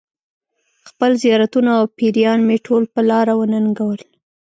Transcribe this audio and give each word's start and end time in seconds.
خپل 0.89 1.11
زیارتونه 1.23 1.69
او 1.79 1.85
پیران 1.97 2.39
مې 2.47 2.57
ټول 2.67 2.83
په 2.93 3.01
لاره 3.09 3.33
وننګول. 3.35 3.99